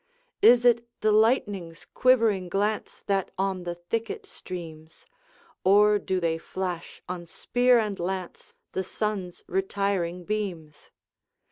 [0.41, 5.05] Is it the lightning's quivering glance That on the thicket streams,
[5.63, 10.89] Or do they flash on spear and lance The sun's retiring beams?